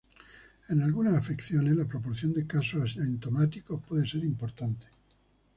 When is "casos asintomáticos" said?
2.47-3.83